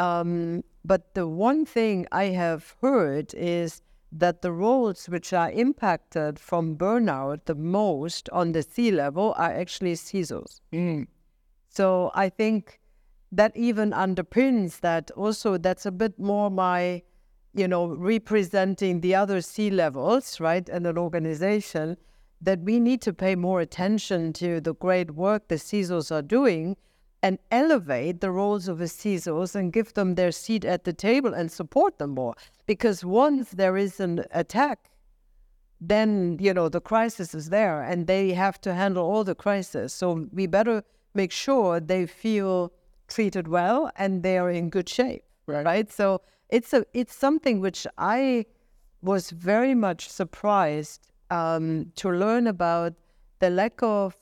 Um, 0.00 0.64
but 0.84 1.14
the 1.14 1.28
one 1.28 1.64
thing 1.64 2.06
I 2.10 2.24
have 2.24 2.74
heard 2.80 3.32
is 3.34 3.82
that 4.12 4.42
the 4.42 4.52
roles 4.52 5.06
which 5.08 5.32
are 5.32 5.50
impacted 5.50 6.38
from 6.38 6.76
burnout 6.76 7.44
the 7.44 7.54
most 7.54 8.28
on 8.30 8.52
the 8.52 8.62
C 8.62 8.90
level 8.90 9.34
are 9.36 9.52
actually 9.52 9.94
CISOs. 9.94 10.60
Mm. 10.72 11.06
So 11.68 12.10
I 12.14 12.28
think 12.28 12.80
that 13.30 13.56
even 13.56 13.92
underpins 13.92 14.80
that 14.80 15.10
also 15.12 15.56
that's 15.56 15.86
a 15.86 15.92
bit 15.92 16.18
more 16.18 16.50
my, 16.50 17.02
you 17.54 17.68
know, 17.68 17.86
representing 17.86 19.00
the 19.00 19.14
other 19.14 19.40
C 19.40 19.70
levels, 19.70 20.40
right, 20.40 20.68
in 20.68 20.86
an 20.86 20.98
organization, 20.98 21.96
that 22.40 22.60
we 22.60 22.80
need 22.80 23.00
to 23.02 23.12
pay 23.12 23.36
more 23.36 23.60
attention 23.60 24.32
to 24.32 24.60
the 24.60 24.74
great 24.74 25.12
work 25.12 25.46
the 25.48 25.56
CISOs 25.56 26.10
are 26.10 26.22
doing 26.22 26.76
and 27.22 27.38
elevate 27.50 28.20
the 28.20 28.30
roles 28.30 28.68
of 28.68 28.78
the 28.78 28.86
CISOs 28.86 29.54
and 29.54 29.72
give 29.72 29.92
them 29.94 30.14
their 30.14 30.32
seat 30.32 30.64
at 30.64 30.84
the 30.84 30.92
table 30.92 31.34
and 31.34 31.52
support 31.52 31.98
them 31.98 32.10
more. 32.10 32.34
Because 32.66 33.04
once 33.04 33.50
there 33.50 33.76
is 33.76 34.00
an 34.00 34.24
attack, 34.30 34.90
then 35.80 36.36
you 36.40 36.52
know 36.52 36.68
the 36.68 36.80
crisis 36.80 37.34
is 37.34 37.48
there 37.48 37.82
and 37.82 38.06
they 38.06 38.32
have 38.32 38.60
to 38.62 38.74
handle 38.74 39.04
all 39.04 39.24
the 39.24 39.34
crisis. 39.34 39.92
So 39.92 40.28
we 40.32 40.46
better 40.46 40.82
make 41.14 41.32
sure 41.32 41.80
they 41.80 42.06
feel 42.06 42.72
treated 43.08 43.48
well 43.48 43.90
and 43.96 44.22
they 44.22 44.38
are 44.38 44.50
in 44.50 44.70
good 44.70 44.88
shape. 44.88 45.24
Right. 45.46 45.64
Right. 45.64 45.92
So 45.92 46.20
it's 46.48 46.72
a 46.72 46.84
it's 46.92 47.14
something 47.14 47.60
which 47.60 47.86
I 47.98 48.46
was 49.02 49.30
very 49.30 49.74
much 49.74 50.08
surprised 50.08 51.10
um, 51.30 51.92
to 51.96 52.10
learn 52.10 52.46
about 52.46 52.94
the 53.38 53.50
lack 53.50 53.82
of 53.82 54.14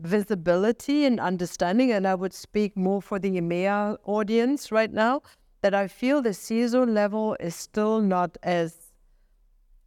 visibility 0.00 1.04
and 1.04 1.18
understanding, 1.20 1.92
and 1.92 2.06
I 2.06 2.14
would 2.14 2.32
speak 2.32 2.76
more 2.76 3.02
for 3.02 3.18
the 3.18 3.40
EMEA 3.40 3.98
audience 4.04 4.70
right 4.70 4.92
now, 4.92 5.22
that 5.60 5.74
I 5.74 5.88
feel 5.88 6.22
the 6.22 6.30
CISO 6.30 6.88
level 6.88 7.36
is 7.40 7.54
still 7.54 8.00
not 8.00 8.38
as, 8.42 8.92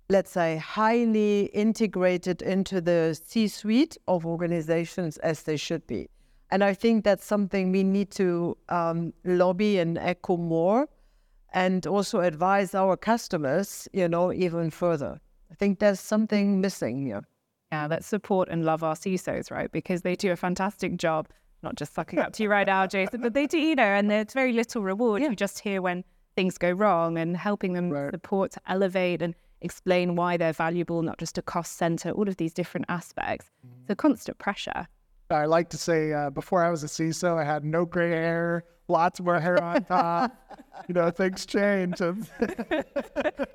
let's 0.10 0.32
say, 0.32 0.58
highly 0.58 1.46
integrated 1.54 2.42
into 2.42 2.82
the 2.82 3.18
C 3.26 3.48
suite 3.48 3.98
of 4.08 4.26
organizations 4.26 5.18
as 5.18 5.44
they 5.44 5.58
should 5.58 5.88
be. 5.88 6.10
And 6.52 6.64
I 6.64 6.74
think 6.74 7.06
that's 7.06 7.24
something 7.24 7.72
we 7.72 7.84
need 7.84 8.12
to 8.12 8.58
um, 8.68 9.14
lobby 9.24 9.80
and 9.80 9.98
echo 9.98 10.36
more 10.36 10.90
and 11.54 11.88
also 11.88 12.20
advise 12.20 12.76
our 12.76 12.98
customers, 12.98 13.88
you 13.94 14.10
know, 14.10 14.34
even 14.34 14.70
further. 14.70 15.22
I 15.50 15.56
think 15.56 15.80
there's 15.80 16.02
something 16.02 16.60
missing 16.60 17.06
here. 17.06 17.24
Yeah, 17.72 17.88
let's 17.88 18.06
support 18.06 18.50
and 18.50 18.66
love 18.66 18.84
our 18.84 18.96
CISOs, 18.96 19.50
right? 19.50 19.72
Because 19.72 20.02
they 20.02 20.16
do 20.16 20.32
a 20.32 20.36
fantastic 20.36 20.98
job, 20.98 21.30
not 21.64 21.76
just 21.76 21.94
sucking 21.94 22.20
up 22.20 22.34
to 22.34 22.44
you 22.44 22.50
right 22.50 22.68
now, 22.68 22.86
Jason, 22.86 23.22
but 23.22 23.34
they 23.34 23.48
do, 23.48 23.58
you 23.58 23.76
know, 23.76 23.84
and 23.84 24.12
there's 24.12 24.34
very 24.34 24.52
little 24.52 24.84
reward. 24.84 25.22
You 25.22 25.34
just 25.36 25.60
hear 25.60 25.82
when 25.82 26.04
things 26.36 26.58
go 26.58 26.72
wrong 26.72 27.18
and 27.18 27.38
helping 27.38 27.74
them 27.74 27.90
Right. 27.90 28.12
support 28.12 28.52
to 28.52 28.62
elevate 28.68 29.22
and 29.22 29.36
explain 29.62 30.16
why 30.16 30.36
they're 30.38 30.52
valuable, 30.54 31.02
not 31.02 31.18
just 31.18 31.38
a 31.38 31.42
cost 31.42 31.78
center, 31.78 32.12
all 32.12 32.28
of 32.28 32.36
these 32.38 32.54
different 32.54 32.88
aspects. 32.90 33.48
It's 33.82 33.90
a 33.90 33.96
constant 33.96 34.38
pressure. 34.38 34.88
I 35.30 35.46
like 35.46 35.70
to 35.70 35.78
say 35.78 36.12
uh, 36.12 36.30
before 36.30 36.64
I 36.66 36.70
was 36.72 36.84
a 36.84 36.88
CISO, 36.88 37.38
I 37.40 37.46
had 37.46 37.64
no 37.64 37.86
gray 37.86 38.10
hair, 38.12 38.66
lots 38.90 39.22
more 39.22 39.40
hair 39.40 39.64
on 39.64 39.86
top. 39.86 40.36
you 40.90 40.94
know, 40.94 41.10
things 41.10 41.46
change. 41.46 42.02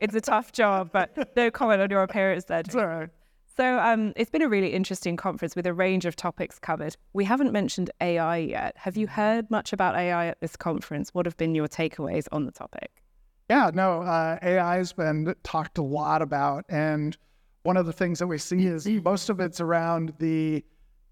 It's 0.01 0.15
a 0.15 0.21
tough 0.23 0.53
job, 0.53 0.89
but 0.91 1.37
no 1.37 1.51
comment 1.51 1.83
on 1.83 1.91
your 1.91 2.03
appearance 2.03 2.45
there. 2.45 2.61
it's 2.61 2.75
all 2.75 2.87
right. 2.87 3.11
So 3.57 3.79
um, 3.79 4.13
it's 4.17 4.31
been 4.31 4.43
a 4.43 4.49
really 4.49 4.75
interesting 4.75 5.17
conference 5.17 5.57
with 5.57 5.67
a 5.67 5.73
range 5.73 6.05
of 6.05 6.15
topics 6.15 6.59
covered. 6.59 6.95
We 7.15 7.25
haven't 7.25 7.53
mentioned 7.53 7.91
AI 8.03 8.37
yet. 8.37 8.77
Have 8.77 8.99
you 8.99 9.07
heard 9.07 9.51
much 9.51 9.73
about 9.73 9.97
AI 9.97 10.27
at 10.27 10.41
this 10.41 10.57
conference? 10.57 11.15
What 11.15 11.25
have 11.25 11.39
been 11.39 11.55
your 11.55 11.67
takeaways 11.67 12.27
on 12.33 12.45
the 12.45 12.53
topic? 12.53 13.03
Yeah, 13.49 13.71
no, 13.73 14.03
uh, 14.03 14.39
AI 14.43 14.77
has 14.77 14.93
been 14.93 15.35
talked 15.43 15.79
a 15.79 15.83
lot 15.83 16.21
about. 16.21 16.67
And 16.69 17.17
one 17.63 17.79
of 17.79 17.87
the 17.87 17.95
things 17.95 18.19
that 18.19 18.27
we 18.27 18.37
see 18.37 18.67
is 18.67 18.87
most 18.87 19.31
of 19.31 19.41
it's 19.41 19.61
around 19.61 20.13
the 20.19 20.63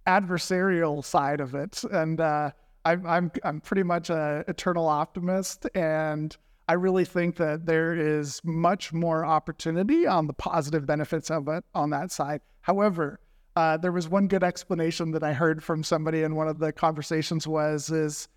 adversarial 0.06 1.02
side 1.02 1.40
of 1.40 1.54
it. 1.54 1.82
And 1.92 2.20
uh, 2.20 2.50
I'm, 2.84 3.06
I'm, 3.06 3.32
I'm 3.42 3.60
pretty 3.62 3.84
much 3.84 4.10
an 4.10 4.44
eternal 4.48 4.86
optimist. 4.86 5.66
And 5.74 6.36
I 6.66 6.74
really 6.74 7.04
think 7.04 7.36
that 7.36 7.66
there 7.66 7.94
is 7.94 8.40
much 8.42 8.92
more 8.92 9.24
opportunity 9.24 10.06
on 10.06 10.26
the 10.26 10.32
positive 10.32 10.86
benefits 10.86 11.30
of 11.30 11.48
it 11.48 11.64
on 11.74 11.90
that 11.90 12.10
side. 12.10 12.40
However, 12.62 13.20
uh, 13.56 13.76
there 13.76 13.92
was 13.92 14.08
one 14.08 14.28
good 14.28 14.42
explanation 14.42 15.10
that 15.12 15.22
I 15.22 15.32
heard 15.32 15.62
from 15.62 15.84
somebody 15.84 16.22
in 16.22 16.34
one 16.34 16.48
of 16.48 16.58
the 16.58 16.72
conversations 16.72 17.46
was 17.46 17.90
is 17.90 18.28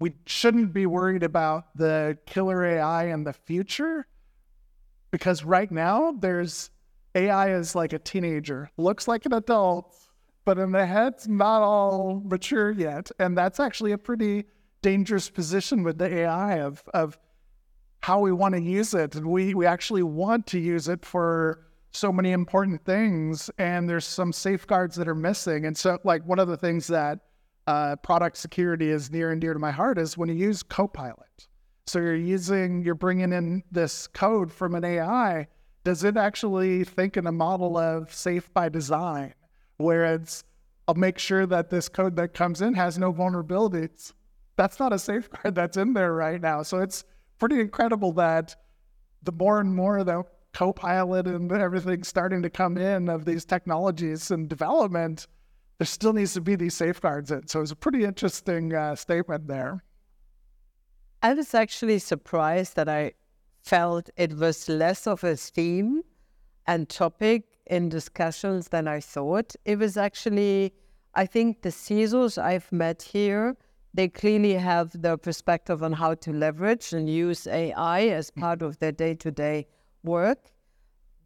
we 0.00 0.14
shouldn't 0.26 0.72
be 0.72 0.86
worried 0.86 1.22
about 1.22 1.76
the 1.76 2.18
killer 2.26 2.64
AI 2.64 3.06
in 3.06 3.24
the 3.24 3.32
future 3.32 4.06
because 5.10 5.44
right 5.44 5.70
now 5.70 6.12
there's 6.18 6.70
AI 7.14 7.54
is 7.54 7.74
like 7.74 7.92
a 7.92 7.98
teenager, 7.98 8.70
looks 8.76 9.06
like 9.06 9.26
an 9.26 9.34
adult, 9.34 9.94
but 10.44 10.58
in 10.58 10.72
the 10.72 10.86
head's 10.86 11.28
not 11.28 11.62
all 11.62 12.22
mature 12.24 12.70
yet. 12.70 13.10
And 13.18 13.36
that's 13.36 13.60
actually 13.60 13.92
a 13.92 13.98
pretty 13.98 14.46
dangerous 14.82 15.30
position 15.30 15.82
with 15.82 15.98
the 15.98 16.12
AI 16.12 16.60
of 16.60 16.82
of 16.94 17.18
how 18.02 18.20
we 18.20 18.32
want 18.32 18.54
to 18.54 18.60
use 18.60 18.94
it. 18.94 19.14
And 19.14 19.26
we 19.26 19.54
we 19.54 19.66
actually 19.66 20.02
want 20.02 20.46
to 20.48 20.58
use 20.58 20.88
it 20.88 21.04
for 21.04 21.64
so 21.90 22.12
many 22.12 22.32
important 22.32 22.84
things 22.84 23.50
and 23.58 23.88
there's 23.88 24.04
some 24.04 24.32
safeguards 24.32 24.96
that 24.96 25.08
are 25.08 25.14
missing. 25.14 25.64
And 25.66 25.76
so 25.76 25.98
like 26.04 26.24
one 26.26 26.38
of 26.38 26.48
the 26.48 26.56
things 26.56 26.86
that 26.88 27.20
uh, 27.66 27.96
product 27.96 28.36
security 28.36 28.90
is 28.90 29.10
near 29.10 29.30
and 29.30 29.40
dear 29.40 29.52
to 29.52 29.58
my 29.58 29.70
heart 29.70 29.98
is 29.98 30.16
when 30.16 30.28
you 30.28 30.34
use 30.34 30.62
Copilot. 30.62 31.48
So 31.86 31.98
you're 31.98 32.16
using, 32.16 32.82
you're 32.82 32.94
bringing 32.94 33.32
in 33.32 33.62
this 33.70 34.06
code 34.06 34.52
from 34.52 34.74
an 34.74 34.84
AI. 34.84 35.48
Does 35.84 36.04
it 36.04 36.16
actually 36.16 36.84
think 36.84 37.16
in 37.16 37.26
a 37.26 37.32
model 37.32 37.78
of 37.78 38.12
safe 38.12 38.52
by 38.52 38.68
design, 38.68 39.34
where 39.78 40.04
it's, 40.14 40.44
I'll 40.86 40.94
make 40.94 41.18
sure 41.18 41.46
that 41.46 41.70
this 41.70 41.88
code 41.88 42.16
that 42.16 42.34
comes 42.34 42.60
in 42.60 42.74
has 42.74 42.98
no 42.98 43.12
vulnerabilities? 43.12 44.12
That's 44.58 44.80
not 44.80 44.92
a 44.92 44.98
safeguard 44.98 45.54
that's 45.54 45.76
in 45.76 45.92
there 45.92 46.12
right 46.12 46.40
now. 46.40 46.64
So 46.64 46.78
it's 46.78 47.04
pretty 47.38 47.60
incredible 47.60 48.10
that 48.14 48.56
the 49.22 49.30
more 49.30 49.60
and 49.60 49.72
more 49.74 50.02
that 50.02 50.24
Copilot 50.52 51.28
and 51.28 51.52
everything 51.52 52.02
starting 52.02 52.42
to 52.42 52.50
come 52.50 52.76
in 52.76 53.08
of 53.08 53.24
these 53.24 53.44
technologies 53.44 54.32
and 54.32 54.48
development, 54.48 55.28
there 55.78 55.86
still 55.86 56.12
needs 56.12 56.34
to 56.34 56.40
be 56.40 56.56
these 56.56 56.74
safeguards 56.74 57.30
in. 57.30 57.46
So 57.46 57.60
it's 57.60 57.70
a 57.70 57.76
pretty 57.76 58.02
interesting 58.02 58.74
uh, 58.74 58.96
statement 58.96 59.46
there. 59.46 59.84
I 61.22 61.34
was 61.34 61.54
actually 61.54 62.00
surprised 62.00 62.74
that 62.74 62.88
I 62.88 63.12
felt 63.62 64.10
it 64.16 64.32
was 64.36 64.68
less 64.68 65.06
of 65.06 65.22
a 65.22 65.36
theme 65.36 66.02
and 66.66 66.88
topic 66.88 67.44
in 67.66 67.90
discussions 67.90 68.70
than 68.70 68.88
I 68.88 68.98
thought. 68.98 69.54
It 69.64 69.78
was 69.78 69.96
actually, 69.96 70.74
I 71.14 71.26
think 71.26 71.62
the 71.62 71.68
CISOs 71.68 72.42
I've 72.42 72.72
met 72.72 73.02
here, 73.02 73.56
they 73.98 74.06
clearly 74.06 74.54
have 74.54 75.02
their 75.02 75.16
perspective 75.16 75.82
on 75.82 75.92
how 75.92 76.14
to 76.14 76.32
leverage 76.32 76.92
and 76.92 77.10
use 77.10 77.48
AI 77.48 78.02
as 78.02 78.30
part 78.30 78.62
of 78.62 78.78
their 78.78 78.92
day 78.92 79.12
to 79.12 79.32
day 79.32 79.66
work. 80.04 80.52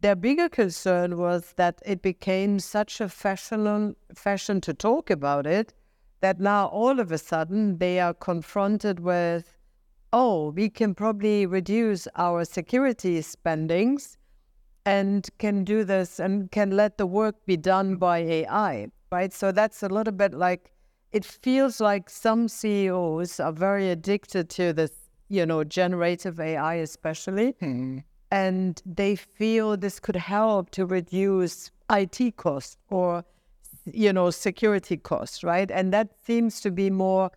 Their 0.01 0.15
bigger 0.15 0.49
concern 0.49 1.19
was 1.19 1.53
that 1.55 1.83
it 1.85 2.01
became 2.01 2.57
such 2.57 2.99
a 2.99 3.07
fashion, 3.07 3.95
fashion 4.15 4.59
to 4.61 4.73
talk 4.73 5.11
about 5.11 5.45
it 5.45 5.71
that 6.21 6.39
now 6.39 6.65
all 6.65 6.99
of 6.99 7.11
a 7.11 7.19
sudden 7.19 7.77
they 7.77 7.99
are 7.99 8.15
confronted 8.15 8.99
with 8.99 9.55
oh, 10.11 10.49
we 10.49 10.67
can 10.67 10.95
probably 10.95 11.45
reduce 11.45 12.07
our 12.15 12.43
security 12.43 13.21
spendings 13.21 14.17
and 14.83 15.29
can 15.37 15.63
do 15.63 15.83
this 15.83 16.19
and 16.19 16.49
can 16.51 16.71
let 16.71 16.97
the 16.97 17.05
work 17.05 17.35
be 17.45 17.55
done 17.55 17.97
by 17.97 18.17
AI, 18.17 18.87
right? 19.11 19.31
So 19.31 19.51
that's 19.51 19.83
a 19.83 19.89
little 19.89 20.13
bit 20.13 20.33
like 20.33 20.72
it 21.13 21.23
feels 21.23 21.79
like 21.79 22.09
some 22.09 22.47
CEOs 22.47 23.39
are 23.39 23.53
very 23.53 23.89
addicted 23.89 24.49
to 24.49 24.73
this, 24.73 24.91
you 25.29 25.45
know, 25.45 25.63
generative 25.63 26.39
AI 26.39 26.75
especially. 26.75 27.51
Hmm. 27.59 27.99
And 28.31 28.81
they 28.83 29.15
feel 29.15 29.77
this 29.77 29.99
could 29.99 30.15
help 30.15 30.71
to 30.71 30.87
reduce 30.87 31.69
IT 31.91 32.35
costs 32.37 32.77
or, 32.89 33.23
you 33.85 34.11
know, 34.11 34.31
security 34.31 34.97
costs, 34.97 35.43
right? 35.43 35.69
And 35.69 35.93
that 35.93 36.09
seems 36.25 36.59
to 36.61 36.71
be 36.71 36.89
more 36.89 37.29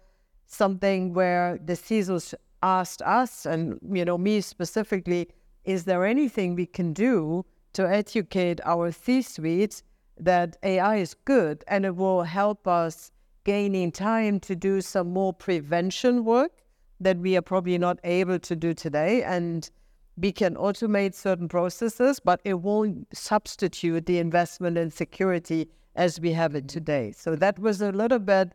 something 0.47 1.13
where 1.13 1.59
the 1.63 1.75
CISOs 1.75 2.35
asked 2.63 3.03
us 3.03 3.47
and 3.47 3.79
you 3.93 4.05
know 4.05 4.17
me 4.17 4.41
specifically 4.41 5.29
is 5.65 5.85
there 5.85 6.05
anything 6.05 6.55
we 6.55 6.67
can 6.67 6.93
do 6.93 7.45
to 7.73 7.87
educate 7.89 8.61
our 8.65 8.91
c-suite 8.91 9.83
that 10.19 10.57
ai 10.63 10.97
is 10.97 11.13
good 11.27 11.63
and 11.69 11.85
it 11.85 11.95
will 11.95 12.23
help 12.23 12.67
us 12.67 13.11
gaining 13.47 13.93
time 13.93 14.41
to 14.41 14.57
do 14.57 14.81
some 14.81 15.13
more 15.13 15.33
prevention 15.33 16.25
work 16.25 16.51
that 16.99 17.17
we 17.19 17.37
are 17.37 17.43
probably 17.43 17.79
not 17.79 17.97
able 18.03 18.41
to 18.41 18.57
do 18.57 18.75
today. 18.75 19.23
And 19.23 19.71
we 20.17 20.33
can 20.33 20.57
automate 20.57 21.15
certain 21.15 21.49
processes, 21.49 22.19
but 22.19 22.41
it 22.45 22.55
won't 22.55 23.07
substitute 23.17 24.07
the 24.07 24.19
investment 24.19 24.77
in 24.77 24.91
security 24.91 25.69
as 25.95 26.19
we 26.19 26.33
have 26.33 26.57
it 26.57 26.67
today. 26.67 27.13
So 27.13 27.37
that 27.37 27.57
was 27.61 27.81
a 27.81 27.93
little 27.93 28.19
bit 28.19 28.53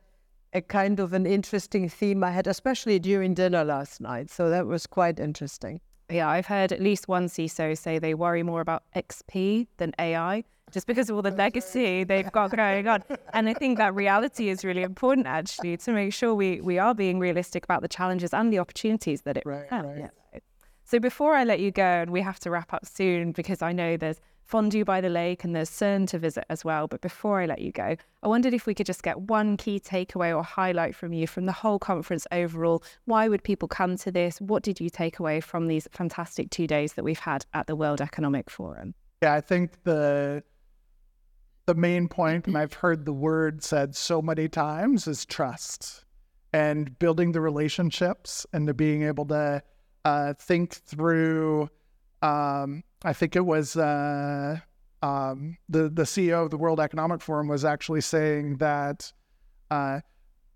a 0.54 0.62
kind 0.62 1.00
of 1.00 1.14
an 1.14 1.26
interesting 1.26 1.88
theme 1.88 2.22
I 2.26 2.32
had, 2.32 2.46
especially 2.46 3.00
during 3.00 3.34
dinner 3.34 3.64
last 3.64 4.02
night. 4.02 4.30
So 4.30 4.50
that 4.50 4.68
was 4.68 4.86
quite 4.86 5.22
interesting. 5.22 5.80
Yeah, 6.10 6.28
I've 6.28 6.48
heard 6.48 6.74
at 6.74 6.82
least 6.82 7.08
one 7.08 7.28
CISO 7.28 7.78
say 7.78 7.98
they 7.98 8.14
worry 8.14 8.44
more 8.44 8.60
about 8.60 8.84
XP 8.94 9.68
than 9.78 9.94
AI 9.98 10.44
just 10.72 10.88
because 10.88 11.10
of 11.10 11.16
all 11.16 11.22
the 11.22 11.32
legacy 11.32 12.04
they've 12.04 12.32
got 12.32 12.52
going 12.52 12.88
on. 12.88 13.04
And 13.34 13.48
I 13.50 13.54
think 13.54 13.78
that 13.78 13.94
reality 13.94 14.50
is 14.50 14.64
really 14.64 14.84
important 14.84 15.28
actually 15.28 15.78
to 15.78 15.92
make 15.92 16.14
sure 16.14 16.34
we, 16.34 16.62
we 16.62 16.80
are 16.80 16.94
being 16.94 17.20
realistic 17.20 17.64
about 17.64 17.82
the 17.82 17.88
challenges 17.88 18.34
and 18.34 18.52
the 18.52 18.60
opportunities 18.60 19.22
that 19.22 19.38
it 19.38 19.44
right, 19.46 19.68
presents. 19.68 20.14
Right. 20.34 20.44
So 20.84 21.00
before 21.00 21.36
I 21.36 21.44
let 21.44 21.60
you 21.60 21.72
go, 21.72 21.84
and 21.84 22.12
we 22.12 22.22
have 22.22 22.40
to 22.42 22.52
wrap 22.52 22.74
up 22.74 22.86
soon 22.86 23.32
because 23.32 23.62
I 23.62 23.72
know 23.72 23.96
there's 23.96 24.20
fondue 24.44 24.84
by 24.84 25.00
the 25.00 25.08
lake 25.08 25.46
and 25.46 25.56
there's 25.56 25.70
CERN 25.70 26.06
to 26.10 26.20
visit 26.20 26.44
as 26.50 26.66
well. 26.66 26.86
But 26.86 27.00
before 27.00 27.40
I 27.40 27.46
let 27.46 27.62
you 27.62 27.72
go, 27.72 27.96
I 28.22 28.28
wondered 28.28 28.54
if 28.54 28.66
we 28.66 28.74
could 28.74 28.86
just 28.86 29.02
get 29.02 29.22
one 29.22 29.56
key 29.56 29.80
takeaway 29.80 30.36
or 30.36 30.44
highlight 30.44 30.94
from 30.94 31.14
you 31.14 31.26
from 31.26 31.46
the 31.46 31.54
whole 31.54 31.80
conference 31.80 32.28
overall. 32.34 32.84
Why 33.06 33.30
would 33.30 33.44
people 33.44 33.70
come 33.70 33.96
to 33.98 34.12
this? 34.12 34.42
What 34.42 34.64
did 34.64 34.82
you 34.82 34.90
take 34.90 35.20
away 35.20 35.40
from 35.40 35.68
these 35.68 35.88
fantastic 35.92 36.50
two 36.50 36.68
days 36.68 36.94
that 36.94 37.06
we've 37.06 37.20
had 37.20 37.46
at 37.54 37.68
the 37.68 37.76
World 37.78 38.02
Economic 38.02 38.50
Forum? 38.50 38.94
Yeah, 39.24 39.36
I 39.36 39.42
think 39.42 39.84
the 39.84 40.44
the 41.66 41.76
main 41.76 42.08
point, 42.08 42.48
and 42.48 42.58
I've 42.58 42.74
heard 42.74 43.06
the 43.06 43.14
word 43.14 43.64
said 43.64 43.96
so 43.96 44.22
many 44.22 44.48
times, 44.48 45.08
is 45.08 45.26
trust 45.26 46.06
and 46.54 46.98
building 47.00 47.32
the 47.32 47.42
relationships 47.42 48.46
and 48.52 48.68
to 48.68 48.74
being 48.74 49.04
able 49.04 49.26
to 49.26 49.64
uh, 50.04 50.34
think 50.34 50.74
through 50.74 51.70
um, 52.22 52.84
I 53.04 53.14
think 53.14 53.36
it 53.36 53.46
was 53.46 53.76
uh, 53.76 54.58
um, 55.02 55.58
the 55.70 55.90
the 55.90 56.04
CEO 56.04 56.44
of 56.44 56.52
the 56.52 56.58
World 56.58 56.80
Economic 56.80 57.22
Forum 57.22 57.48
was 57.48 57.66
actually 57.66 58.02
saying 58.02 58.58
that 58.58 59.12
uh, 59.72 60.02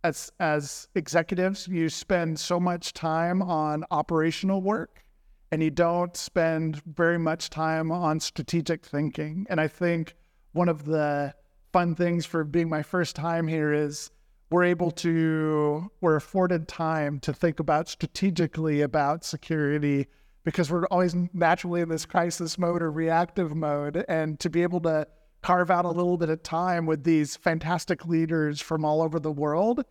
as 0.03 0.31
as 0.39 0.87
executives, 0.93 1.67
you 1.67 1.89
spend 1.89 2.39
so 2.39 2.59
much 2.59 2.93
time 2.93 3.41
on 3.41 3.83
operational 3.89 4.61
work, 4.61 5.03
and 5.51 5.63
you 5.63 5.71
don't 5.71 6.15
spend 6.15 6.83
very 6.85 7.17
much 7.17 7.49
time 7.49 7.91
on 7.91 8.19
strategic 8.19 8.85
thinking. 8.85 9.47
And 9.49 9.59
I 9.59 9.67
think 9.67 10.15
one 10.55 10.69
of 10.69 10.85
the 10.85 11.33
fun 11.73 11.95
things 11.95 12.25
for 12.25 12.43
being 12.43 12.69
my 12.69 12.81
first 12.81 13.15
time 13.15 13.47
here 13.47 13.73
is 13.73 14.09
we're 14.49 14.63
able 14.63 14.89
to 14.91 15.91
we're 15.99 16.15
afforded 16.15 16.67
time 16.67 17.19
to 17.19 17.33
think 17.33 17.59
about 17.59 17.89
strategically 17.89 18.81
about 18.81 19.25
security 19.25 20.07
because 20.45 20.71
we're 20.71 20.85
always 20.85 21.13
naturally 21.33 21.81
in 21.81 21.89
this 21.89 22.05
crisis 22.05 22.57
mode 22.57 22.81
or 22.81 22.91
reactive 22.91 23.53
mode. 23.53 24.05
And 24.07 24.39
to 24.39 24.49
be 24.49 24.63
able 24.63 24.79
to 24.81 25.07
carve 25.41 25.69
out 25.69 25.83
a 25.83 25.89
little 25.89 26.17
bit 26.17 26.29
of 26.29 26.41
time 26.43 26.85
with 26.85 27.03
these 27.03 27.35
fantastic 27.35 28.05
leaders 28.05 28.61
from 28.61 28.85
all 28.85 29.01
over 29.01 29.19
the 29.19 29.31
world 29.31 29.83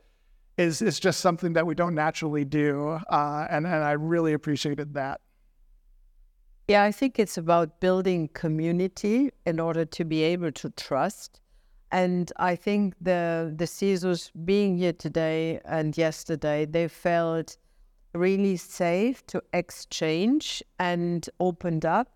is, 0.57 0.81
is 0.81 0.99
just 0.99 1.21
something 1.21 1.53
that 1.55 1.67
we 1.67 1.75
don't 1.75 1.95
naturally 1.95 2.45
do. 2.45 2.99
Uh, 3.11 3.47
and, 3.51 3.67
and 3.67 3.85
I 3.85 3.93
really 3.93 4.33
appreciated 4.33 4.95
that. 4.95 5.21
Yeah, 6.67 6.83
I 6.83 6.93
think 6.93 7.19
it's 7.19 7.37
about 7.37 7.79
building 7.81 8.29
community 8.29 9.31
in 9.45 9.61
order 9.61 9.85
to 9.85 10.05
be 10.05 10.23
able 10.23 10.51
to 10.53 10.71
trust. 10.71 11.41
And 11.93 12.33
I 12.37 12.57
think 12.57 12.95
the 13.01 13.53
the 13.55 13.67
CISOs 13.67 14.31
being 14.45 14.79
here 14.79 14.95
today 14.95 15.61
and 15.67 15.97
yesterday, 15.97 16.65
they 16.65 16.89
felt 16.89 17.59
really 18.15 18.57
safe 18.57 19.27
to 19.27 19.43
exchange 19.53 20.63
and 20.79 21.29
opened 21.39 21.85
up. 21.85 22.09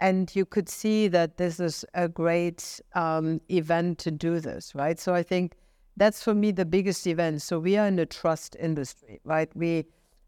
And 0.00 0.34
you 0.36 0.44
could 0.44 0.68
see 0.68 1.08
that 1.08 1.36
this 1.36 1.58
is 1.58 1.84
a 1.94 2.08
great 2.08 2.80
um, 2.94 3.40
event 3.50 3.98
to 3.98 4.10
do 4.10 4.40
this, 4.40 4.74
right? 4.74 5.00
So 5.00 5.14
I 5.14 5.22
think 5.22 5.54
that's 5.96 6.22
for 6.22 6.34
me 6.34 6.52
the 6.52 6.66
biggest 6.66 7.06
event. 7.06 7.42
So 7.42 7.58
we 7.58 7.76
are 7.76 7.86
in 7.88 7.96
the 7.96 8.06
trust 8.06 8.56
industry, 8.60 9.20
right? 9.24 9.50
We 9.56 9.86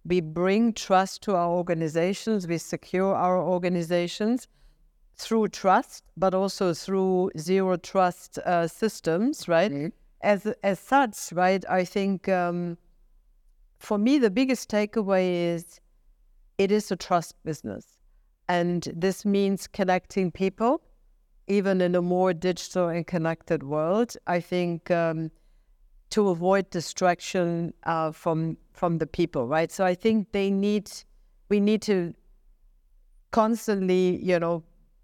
we 0.09 0.21
bring 0.21 0.73
trust 0.73 1.23
to 1.23 1.37
our 1.37 1.51
organizations. 1.51 2.49
We 2.49 2.59
secure 2.59 3.15
our 3.15 3.39
organizations 3.39 4.49
through 5.17 5.49
trust, 5.49 6.05
but 6.17 6.35
also 6.35 6.73
through 6.73 7.31
zero 7.39 7.77
trust 7.77 8.39
uh, 8.39 8.67
systems, 8.67 9.49
right? 9.49 9.71
Mm-hmm. 9.71 9.89
As 10.23 10.47
as 10.63 10.81
such, 10.81 11.33
right? 11.33 11.65
I 11.69 11.85
think 11.85 12.29
um, 12.29 12.77
for 13.79 13.99
me, 13.99 14.19
the 14.19 14.31
biggest 14.31 14.71
takeaway 14.71 15.55
is 15.55 15.81
it 16.57 16.73
is 16.73 16.91
a 16.91 16.97
trust 16.97 17.35
business. 17.45 17.99
And 18.49 18.89
this 18.97 19.25
means 19.25 19.67
connecting 19.67 20.31
people, 20.33 20.81
even 21.47 21.81
in 21.81 21.95
a 21.95 22.03
more 22.03 22.33
digital 22.33 22.89
and 22.89 23.07
connected 23.07 23.63
world. 23.63 24.17
I 24.27 24.41
think 24.41 24.91
um, 24.91 25.31
to 26.11 26.29
avoid 26.29 26.71
distraction 26.71 27.75
uh, 27.85 28.13
from 28.13 28.57
from 28.73 28.99
the 28.99 29.07
people, 29.07 29.47
right? 29.47 29.71
So 29.73 29.85
I 29.85 29.95
think 29.95 30.33
they 30.33 30.51
need, 30.51 30.91
we 31.49 31.59
need 31.61 31.83
to 31.83 32.15
constantly, 33.33 34.25
you 34.25 34.39
know, 34.39 34.63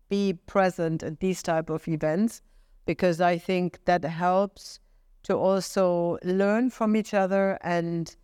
be 0.08 0.34
present 0.46 1.02
at 1.02 1.18
these 1.18 1.42
type 1.42 1.70
of 1.70 1.86
events 1.88 2.40
because 2.86 3.20
I 3.20 3.36
think 3.36 3.80
that 3.86 4.04
helps 4.04 4.78
to 5.24 5.34
also 5.34 6.18
learn 6.22 6.70
from 6.70 6.94
each 6.94 7.14
other 7.14 7.58
and 7.62 8.14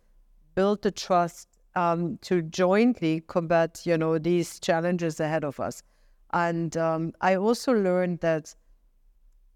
build 0.55 0.83
the 0.83 0.91
trust 0.91 1.49
um, 1.75 2.17
to 2.21 2.41
jointly 2.43 3.21
combat, 3.21 3.81
you 3.85 3.97
know, 3.97 4.17
these 4.17 4.59
challenges 4.59 5.19
ahead 5.19 5.43
of 5.43 5.59
us. 5.59 5.83
And 6.33 6.77
um, 6.77 7.13
I 7.21 7.35
also 7.35 7.73
learned 7.73 8.19
that 8.21 8.55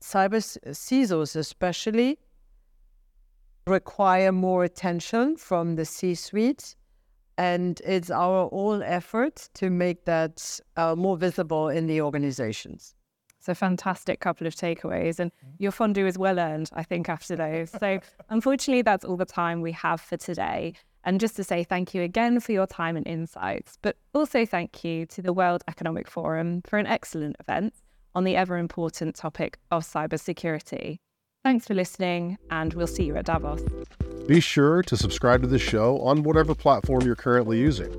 cyber 0.02 0.42
CISOs, 0.68 1.36
especially, 1.36 2.20
require 3.68 4.32
more 4.32 4.64
attention 4.64 5.38
from 5.38 5.76
the 5.76 5.86
C-suite, 5.86 6.76
and 7.38 7.82
it's 7.86 8.12
our 8.12 8.46
all 8.48 8.82
effort 8.84 9.50
to 9.56 9.70
make 9.70 10.06
that 10.06 10.60
uh, 10.78 10.96
more 10.96 11.18
visible 11.18 11.70
in 11.70 11.88
the 11.88 12.02
organizations. 12.02 12.94
It's 13.40 13.50
a 13.50 13.56
fantastic 13.56 14.20
couple 14.20 14.48
of 14.48 14.56
takeaways, 14.56 15.20
and 15.20 15.32
mm-hmm. 15.32 15.56
your 15.60 15.72
fondue 15.72 16.08
is 16.08 16.18
well 16.18 16.40
earned, 16.40 16.70
I 16.74 16.84
think, 16.84 17.10
after 17.10 17.36
those. 17.36 17.72
So, 17.72 18.00
unfortunately, 18.30 18.82
that's 18.82 19.06
all 19.06 19.18
the 19.18 19.26
time 19.26 19.62
we 19.62 19.72
have 19.74 20.02
for 20.02 20.18
today. 20.18 20.74
And 21.04 21.20
just 21.20 21.36
to 21.36 21.44
say 21.44 21.64
thank 21.64 21.94
you 21.94 22.02
again 22.02 22.40
for 22.40 22.52
your 22.52 22.66
time 22.66 22.98
and 22.98 23.06
insights, 23.06 23.78
but 23.84 23.98
also 24.16 24.46
thank 24.46 24.84
you 24.84 25.06
to 25.08 25.22
the 25.22 25.34
World 25.34 25.64
Economic 25.68 26.10
Forum 26.10 26.64
for 26.66 26.80
an 26.80 26.88
excellent 26.88 27.36
event 27.40 27.76
on 28.16 28.24
the 28.24 28.36
ever 28.36 28.58
important 28.58 29.16
topic 29.16 29.60
of 29.70 29.84
cybersecurity. 29.84 30.98
Thanks 31.46 31.68
for 31.68 31.76
listening, 31.76 32.40
and 32.50 32.74
we'll 32.74 32.88
see 32.88 33.04
you 33.04 33.16
at 33.18 33.26
Davos. 33.26 33.62
Be 34.28 34.40
sure 34.40 34.82
to 34.82 34.98
subscribe 34.98 35.44
to 35.44 35.48
the 35.48 35.60
show 35.60 36.00
on 36.00 36.24
whatever 36.24 36.56
platform 36.56 37.04
you're 37.06 37.16
currently 37.16 37.60
using. 37.60 37.94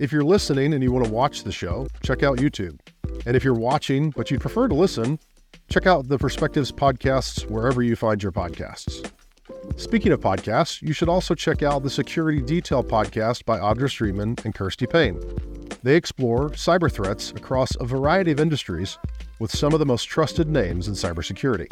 If 0.00 0.10
you're 0.10 0.24
listening 0.24 0.74
and 0.74 0.82
you 0.82 0.90
want 0.90 1.04
to 1.04 1.12
watch 1.12 1.44
the 1.44 1.52
show, 1.52 1.86
check 2.02 2.24
out 2.24 2.38
YouTube. 2.38 2.80
And 3.24 3.36
if 3.36 3.44
you're 3.44 3.54
watching 3.54 4.10
but 4.10 4.32
you'd 4.32 4.40
prefer 4.40 4.66
to 4.66 4.74
listen, 4.74 5.20
check 5.68 5.86
out 5.86 6.08
the 6.08 6.18
Perspectives 6.18 6.72
podcasts 6.72 7.48
wherever 7.48 7.84
you 7.84 7.94
find 7.94 8.20
your 8.20 8.32
podcasts. 8.32 9.08
Speaking 9.76 10.10
of 10.10 10.18
podcasts, 10.18 10.82
you 10.82 10.92
should 10.92 11.08
also 11.08 11.36
check 11.36 11.62
out 11.62 11.84
the 11.84 11.88
Security 11.88 12.42
Detail 12.42 12.82
podcast 12.82 13.44
by 13.44 13.60
Audra 13.60 13.82
Streetman 13.82 14.44
and 14.44 14.56
Kirsty 14.56 14.88
Paine. 14.88 15.20
They 15.84 15.94
explore 15.94 16.50
cyber 16.50 16.90
threats 16.90 17.30
across 17.30 17.76
a 17.76 17.84
variety 17.84 18.32
of 18.32 18.40
industries 18.40 18.98
with 19.38 19.56
some 19.56 19.72
of 19.72 19.78
the 19.78 19.86
most 19.86 20.06
trusted 20.06 20.48
names 20.48 20.88
in 20.88 20.94
cybersecurity. 20.94 21.68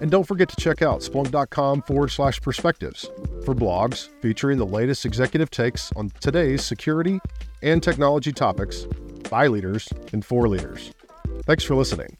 And 0.00 0.10
don't 0.10 0.24
forget 0.24 0.48
to 0.50 0.56
check 0.56 0.82
out 0.82 1.00
splunk.com 1.00 1.82
forward 1.82 2.10
slash 2.10 2.40
perspectives 2.40 3.10
for 3.44 3.54
blogs 3.54 4.08
featuring 4.20 4.58
the 4.58 4.66
latest 4.66 5.06
executive 5.06 5.50
takes 5.50 5.92
on 5.92 6.10
today's 6.20 6.64
security 6.64 7.20
and 7.62 7.82
technology 7.82 8.32
topics 8.32 8.86
by 9.30 9.46
leaders 9.46 9.88
and 10.12 10.24
for 10.24 10.48
leaders. 10.48 10.92
Thanks 11.44 11.64
for 11.64 11.74
listening. 11.74 12.16